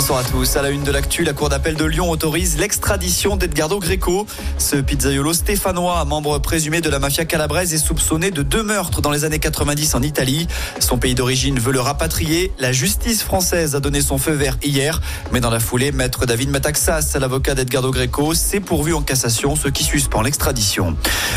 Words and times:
Bonsoir 0.00 0.20
à 0.20 0.24
tous. 0.24 0.56
À 0.56 0.62
la 0.62 0.70
une 0.70 0.82
de 0.82 0.90
l'actu, 0.90 1.24
la 1.24 1.34
Cour 1.34 1.50
d'appel 1.50 1.74
de 1.74 1.84
Lyon 1.84 2.08
autorise 2.10 2.56
l'extradition 2.56 3.36
d'Edgardo 3.36 3.78
Greco. 3.78 4.26
Ce 4.56 4.76
pizzaiolo 4.76 5.34
stéphanois, 5.34 6.02
membre 6.06 6.38
présumé 6.38 6.80
de 6.80 6.88
la 6.88 6.98
mafia 6.98 7.26
calabraise, 7.26 7.74
est 7.74 7.78
soupçonné 7.78 8.30
de 8.30 8.40
deux 8.40 8.62
meurtres 8.62 9.02
dans 9.02 9.10
les 9.10 9.26
années 9.26 9.38
90 9.38 9.94
en 9.94 10.00
Italie. 10.00 10.48
Son 10.78 10.96
pays 10.96 11.14
d'origine 11.14 11.58
veut 11.58 11.72
le 11.72 11.80
rapatrier. 11.80 12.50
La 12.58 12.72
justice 12.72 13.22
française 13.22 13.74
a 13.74 13.80
donné 13.80 14.00
son 14.00 14.16
feu 14.16 14.32
vert 14.32 14.56
hier. 14.62 15.02
Mais 15.32 15.40
dans 15.40 15.50
la 15.50 15.60
foulée, 15.60 15.92
maître 15.92 16.24
David 16.24 16.48
Mataxas, 16.48 17.18
l'avocat 17.20 17.54
d'Edgardo 17.54 17.90
Greco, 17.90 18.32
s'est 18.32 18.60
pourvu 18.60 18.94
en 18.94 19.02
cassation, 19.02 19.54
ce 19.54 19.68
qui 19.68 19.84
suspend 19.84 20.22
l'extradition. 20.22 20.96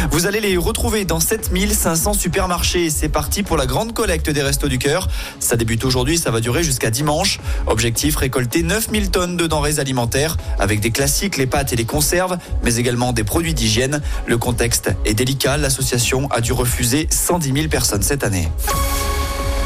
Vous 0.09 0.25
allez 0.25 0.39
les 0.39 0.55
retrouver 0.55 1.03
dans 1.03 1.19
7500 1.19 2.13
supermarchés. 2.13 2.89
C'est 2.89 3.09
parti 3.09 3.43
pour 3.43 3.57
la 3.57 3.65
grande 3.65 3.93
collecte 3.93 4.29
des 4.29 4.41
Restos 4.41 4.69
du 4.69 4.79
Cœur. 4.79 5.09
Ça 5.41 5.57
débute 5.57 5.83
aujourd'hui, 5.83 6.17
ça 6.17 6.31
va 6.31 6.39
durer 6.39 6.63
jusqu'à 6.63 6.91
dimanche. 6.91 7.41
Objectif, 7.67 8.15
récolter 8.15 8.52
9000 8.61 9.09
tonnes 9.09 9.37
de 9.37 9.47
denrées 9.47 9.79
alimentaires 9.79 10.37
avec 10.59 10.79
des 10.79 10.91
classiques, 10.91 11.37
les 11.37 11.47
pâtes 11.47 11.73
et 11.73 11.75
les 11.75 11.85
conserves, 11.85 12.37
mais 12.63 12.75
également 12.75 13.13
des 13.13 13.23
produits 13.23 13.53
d'hygiène. 13.53 14.01
Le 14.27 14.37
contexte 14.37 14.91
est 15.05 15.15
délicat. 15.15 15.57
L'association 15.57 16.27
a 16.29 16.41
dû 16.41 16.53
refuser 16.53 17.07
110 17.09 17.53
000 17.53 17.67
personnes 17.69 18.03
cette 18.03 18.23
année. 18.23 18.49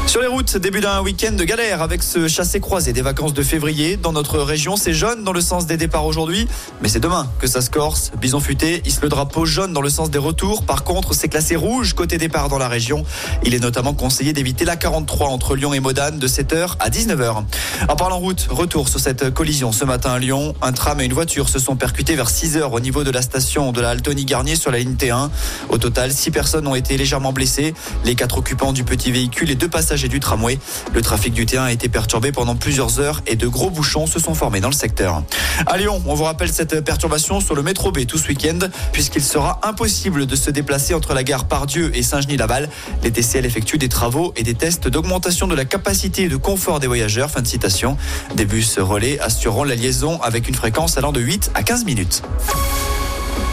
Sur 0.08 0.22
les 0.22 0.26
routes, 0.26 0.56
début 0.56 0.80
d'un 0.80 1.02
week-end 1.02 1.32
de 1.32 1.44
galère 1.44 1.82
avec 1.82 2.02
ce 2.02 2.28
chassé-croisé 2.28 2.94
des 2.94 3.02
vacances 3.02 3.34
de 3.34 3.42
février. 3.42 3.98
Dans 3.98 4.12
notre 4.12 4.38
région, 4.38 4.74
c'est 4.76 4.94
jaune 4.94 5.22
dans 5.22 5.34
le 5.34 5.42
sens 5.42 5.66
des 5.66 5.76
départs 5.76 6.06
aujourd'hui, 6.06 6.48
mais 6.80 6.88
c'est 6.88 6.98
demain 6.98 7.30
que 7.38 7.46
ça 7.46 7.60
se 7.60 7.68
corse. 7.68 8.10
Bison 8.18 8.40
futé 8.40 8.80
hisse 8.86 9.02
le 9.02 9.10
drapeau 9.10 9.44
jaune 9.44 9.74
dans 9.74 9.82
le 9.82 9.90
sens 9.90 10.10
des 10.10 10.16
retours. 10.16 10.64
Par 10.64 10.82
contre, 10.82 11.12
c'est 11.12 11.28
classé 11.28 11.56
rouge 11.56 11.92
côté 11.92 12.16
départ 12.16 12.48
dans 12.48 12.56
la 12.56 12.68
région. 12.68 13.04
Il 13.44 13.54
est 13.54 13.58
notamment 13.58 13.92
conseillé 13.92 14.32
d'éviter 14.32 14.64
la 14.64 14.76
43 14.76 15.28
entre 15.28 15.54
Lyon 15.54 15.74
et 15.74 15.80
Modane 15.80 16.18
de 16.18 16.26
7h 16.26 16.76
à 16.80 16.88
19h. 16.88 17.44
En 17.90 17.96
parlant 17.96 18.18
route, 18.18 18.46
retour 18.48 18.88
sur 18.88 19.00
cette 19.00 19.28
collision 19.34 19.72
ce 19.72 19.84
matin 19.84 20.12
à 20.12 20.18
Lyon. 20.18 20.54
Un 20.62 20.72
tram 20.72 21.02
et 21.02 21.04
une 21.04 21.12
voiture 21.12 21.50
se 21.50 21.58
sont 21.58 21.76
percutés 21.76 22.16
vers 22.16 22.30
6h 22.30 22.62
au 22.62 22.80
niveau 22.80 23.04
de 23.04 23.10
la 23.10 23.20
station 23.20 23.72
de 23.72 23.82
la 23.82 23.90
Altony 23.90 24.24
Garnier 24.24 24.56
sur 24.56 24.70
la 24.70 24.78
ligne 24.78 24.94
T1. 24.94 25.28
Au 25.68 25.76
total, 25.76 26.12
6 26.12 26.30
personnes 26.30 26.66
ont 26.66 26.74
été 26.74 26.96
légèrement 26.96 27.34
blessées. 27.34 27.74
Les 28.06 28.14
quatre 28.14 28.38
occupants 28.38 28.72
du 28.72 28.84
petit 28.84 29.12
véhicule 29.12 29.50
et 29.50 29.54
deux 29.54 29.68
passagers 29.68 29.97
du 30.06 30.20
tramway. 30.20 30.60
Le 30.94 31.02
trafic 31.02 31.34
du 31.34 31.46
terrain 31.46 31.64
a 31.64 31.72
été 31.72 31.88
perturbé 31.88 32.30
pendant 32.30 32.54
plusieurs 32.54 33.00
heures 33.00 33.22
et 33.26 33.34
de 33.34 33.48
gros 33.48 33.70
bouchons 33.70 34.06
se 34.06 34.20
sont 34.20 34.34
formés 34.34 34.60
dans 34.60 34.68
le 34.68 34.74
secteur. 34.74 35.24
À 35.66 35.76
Lyon, 35.76 36.00
on 36.06 36.14
vous 36.14 36.22
rappelle 36.22 36.52
cette 36.52 36.84
perturbation 36.84 37.40
sur 37.40 37.56
le 37.56 37.62
métro 37.62 37.90
B 37.90 38.06
tout 38.06 38.18
ce 38.18 38.28
week-end, 38.28 38.58
puisqu'il 38.92 39.24
sera 39.24 39.58
impossible 39.64 40.26
de 40.26 40.36
se 40.36 40.50
déplacer 40.50 40.94
entre 40.94 41.14
la 41.14 41.24
gare 41.24 41.46
Pardieu 41.46 41.90
et 41.96 42.04
Saint-Genis-Laval. 42.04 42.68
Les 43.02 43.10
TCL 43.10 43.44
effectuent 43.44 43.78
des 43.78 43.88
travaux 43.88 44.32
et 44.36 44.44
des 44.44 44.54
tests 44.54 44.86
d'augmentation 44.86 45.48
de 45.48 45.56
la 45.56 45.64
capacité 45.64 46.22
et 46.22 46.28
de 46.28 46.36
confort 46.36 46.78
des 46.78 46.86
voyageurs. 46.86 47.30
Fin 47.30 47.42
de 47.42 47.46
citation. 47.46 47.96
Des 48.36 48.44
bus 48.44 48.78
relais 48.78 49.18
assureront 49.18 49.64
la 49.64 49.74
liaison 49.74 50.20
avec 50.20 50.48
une 50.48 50.54
fréquence 50.54 50.98
allant 50.98 51.12
de 51.12 51.20
8 51.20 51.50
à 51.54 51.62
15 51.62 51.84
minutes. 51.84 52.22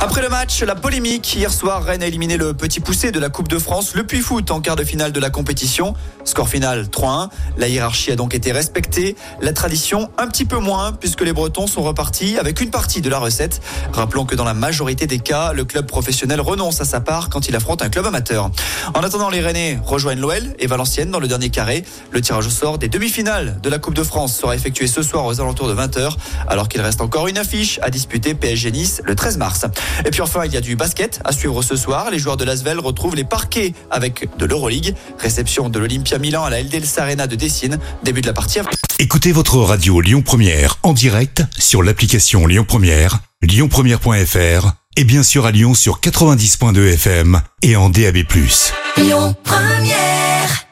Après 0.01 0.21
le 0.21 0.29
match, 0.29 0.61
la 0.61 0.75
polémique. 0.75 1.35
Hier 1.35 1.51
soir, 1.51 1.83
Rennes 1.83 2.03
a 2.03 2.07
éliminé 2.07 2.37
le 2.37 2.53
petit 2.53 2.79
poussé 2.79 3.11
de 3.11 3.19
la 3.19 3.29
Coupe 3.29 3.47
de 3.47 3.57
France, 3.57 3.95
le 3.95 4.05
Puy 4.05 4.19
Foot, 4.19 4.51
en 4.51 4.61
quart 4.61 4.75
de 4.75 4.83
finale 4.83 5.11
de 5.11 5.19
la 5.19 5.29
compétition. 5.29 5.93
Score 6.25 6.49
final 6.49 6.85
3-1. 6.85 7.29
La 7.57 7.67
hiérarchie 7.67 8.11
a 8.11 8.15
donc 8.15 8.35
été 8.35 8.51
respectée. 8.51 9.15
La 9.41 9.53
tradition, 9.53 10.11
un 10.17 10.27
petit 10.27 10.45
peu 10.45 10.57
moins, 10.57 10.91
puisque 10.93 11.21
les 11.21 11.33
Bretons 11.33 11.65
sont 11.65 11.81
repartis 11.81 12.37
avec 12.37 12.61
une 12.61 12.69
partie 12.69 13.01
de 13.01 13.09
la 13.09 13.19
recette. 13.19 13.61
Rappelons 13.93 14.25
que 14.25 14.35
dans 14.35 14.43
la 14.43 14.53
majorité 14.53 15.07
des 15.07 15.19
cas, 15.19 15.53
le 15.53 15.65
club 15.65 15.87
professionnel 15.87 16.41
renonce 16.41 16.81
à 16.81 16.85
sa 16.85 16.99
part 16.99 17.29
quand 17.29 17.47
il 17.47 17.55
affronte 17.55 17.81
un 17.81 17.89
club 17.89 18.05
amateur. 18.05 18.51
En 18.93 19.01
attendant, 19.01 19.29
les 19.29 19.41
Rennais 19.41 19.79
rejoignent 19.83 20.19
l'OL 20.19 20.55
et 20.59 20.67
Valenciennes 20.67 21.09
dans 21.09 21.19
le 21.19 21.27
dernier 21.27 21.49
carré. 21.49 21.83
Le 22.11 22.21
tirage 22.21 22.47
au 22.47 22.51
sort 22.51 22.77
des 22.77 22.89
demi-finales 22.89 23.59
de 23.63 23.69
la 23.69 23.79
Coupe 23.79 23.95
de 23.95 24.03
France 24.03 24.35
sera 24.35 24.55
effectué 24.55 24.87
ce 24.87 25.01
soir 25.01 25.25
aux 25.25 25.39
alentours 25.41 25.67
de 25.67 25.73
20h, 25.73 26.15
alors 26.47 26.67
qu'il 26.67 26.81
reste 26.81 27.01
encore 27.01 27.27
une 27.27 27.37
affiche 27.37 27.79
à 27.81 27.89
disputer 27.89 28.33
PSG 28.33 28.71
Nice 28.71 29.01
le 29.05 29.15
13 29.15 29.37
mars. 29.37 29.65
Et 30.05 30.11
puis 30.11 30.21
enfin, 30.21 30.45
il 30.45 30.53
y 30.53 30.57
a 30.57 30.61
du 30.61 30.75
basket 30.75 31.19
à 31.23 31.31
suivre 31.31 31.61
ce 31.61 31.75
soir. 31.75 32.09
Les 32.11 32.19
joueurs 32.19 32.37
de 32.37 32.45
l'Asvel 32.45 32.79
retrouvent 32.79 33.15
les 33.15 33.23
parquets 33.23 33.73
avec 33.91 34.27
de 34.37 34.45
l'Euroleague. 34.45 34.95
Réception 35.19 35.69
de 35.69 35.79
l'Olympia 35.79 36.17
Milan 36.17 36.43
à 36.43 36.49
la 36.49 36.61
LDLS 36.61 36.97
Arena 36.99 37.27
de 37.27 37.35
Dessine. 37.35 37.79
Début 38.03 38.21
de 38.21 38.27
la 38.27 38.33
partie. 38.33 38.59
Écoutez 38.99 39.31
votre 39.31 39.57
radio 39.57 39.99
Lyon 39.99 40.21
Première 40.21 40.77
en 40.83 40.93
direct 40.93 41.43
sur 41.57 41.83
l'application 41.83 42.47
Lyon 42.47 42.65
Première, 42.65 43.19
lyonpremière.fr 43.41 44.71
et 44.95 45.03
bien 45.03 45.23
sûr 45.23 45.45
à 45.45 45.51
Lyon 45.51 45.73
sur 45.73 45.99
90.2 45.99 46.93
FM 46.93 47.41
et 47.61 47.75
en 47.75 47.89
DAB+. 47.89 48.19
Lyon 48.97 49.35
Première 49.43 50.65